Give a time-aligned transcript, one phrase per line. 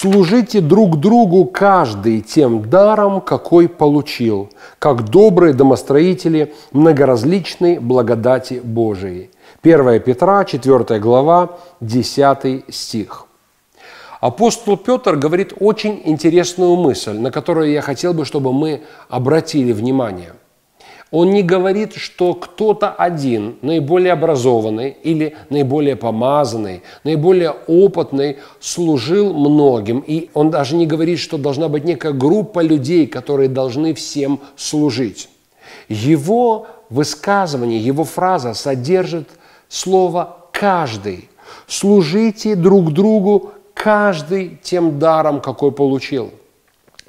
[0.00, 4.48] Служите друг другу каждый тем даром, какой получил,
[4.78, 9.30] как добрые домостроители многоразличной благодати Божией.
[9.64, 13.26] 1 Петра, 4 глава, 10 стих.
[14.20, 20.32] Апостол Петр говорит очень интересную мысль, на которую я хотел бы, чтобы мы обратили внимание–
[21.10, 30.00] он не говорит, что кто-то один, наиболее образованный или наиболее помазанный, наиболее опытный, служил многим.
[30.06, 35.30] И он даже не говорит, что должна быть некая группа людей, которые должны всем служить.
[35.88, 39.28] Его высказывание, его фраза содержит
[39.68, 41.28] слово «каждый».
[41.66, 46.30] Служите друг другу каждый тем даром, какой получил–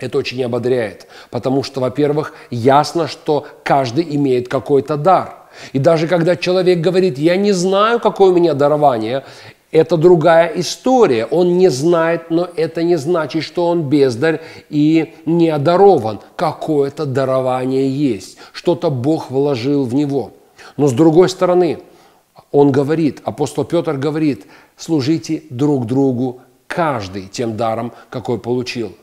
[0.04, 5.36] это очень ободряет, потому что, во-первых, ясно, что каждый имеет какой-то дар.
[5.74, 9.24] И даже когда человек говорит, я не знаю, какое у меня дарование,
[9.72, 11.26] это другая история.
[11.26, 16.20] Он не знает, но это не значит, что он бездарь и не одарован.
[16.36, 20.32] Какое-то дарование есть, что-то Бог вложил в него.
[20.78, 21.80] Но с другой стороны,
[22.52, 28.96] он говорит, апостол Петр говорит, служите друг другу каждый тем даром, какой получил.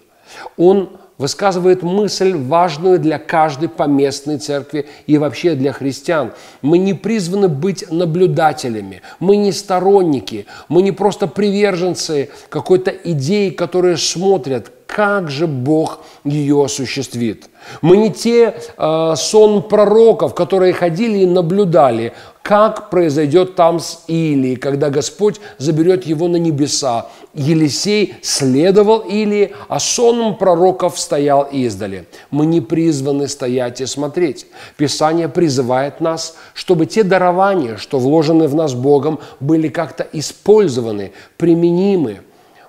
[0.56, 6.32] Он высказывает мысль, важную для каждой поместной церкви и вообще для христиан.
[6.62, 13.96] Мы не призваны быть наблюдателями, мы не сторонники, мы не просто приверженцы какой-то идеи, которые
[13.96, 17.50] смотрят, как же Бог ее осуществит.
[17.82, 24.56] Мы не те э, сон пророков, которые ходили и наблюдали, как произойдет там с Илией,
[24.56, 27.08] когда Господь заберет его на небеса.
[27.34, 32.08] Елисей следовал Илии, а сонм пророков стоял издали.
[32.30, 34.46] Мы не призваны стоять и смотреть.
[34.78, 42.20] Писание призывает нас, чтобы те дарования, что вложены в нас Богом, были как-то использованы, применимы.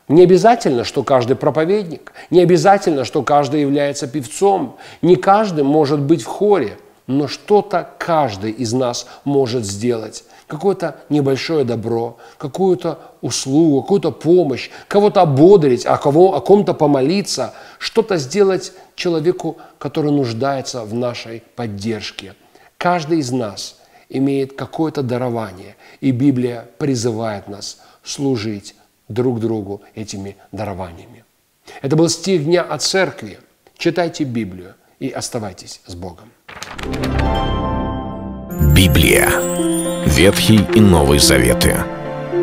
[0.08, 6.22] Не обязательно, что каждый проповедник, не обязательно, что каждый является певцом, не каждый может быть
[6.22, 10.26] в хоре– но что-то каждый из нас может сделать.
[10.46, 18.18] Какое-то небольшое добро, какую-то услугу, какую-то помощь, кого-то ободрить, а кого, о ком-то помолиться, что-то
[18.18, 22.36] сделать человеку, который нуждается в нашей поддержке.
[22.78, 23.78] Каждый из нас
[24.10, 28.76] имеет какое-то дарование, и Библия призывает нас служить
[29.08, 31.24] друг другу этими дарованиями.
[31.82, 33.40] Это был стих дня о церкви.
[33.78, 36.32] Читайте Библию и оставайтесь с Богом.
[38.76, 39.30] Библия.
[40.06, 41.76] Ветхий и Новый Заветы.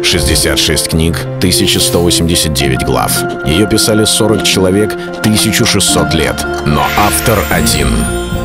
[0.03, 3.47] 66 книг, 1189 глав.
[3.47, 6.37] Ее писали 40 человек, 1600 лет.
[6.67, 7.89] Но автор один—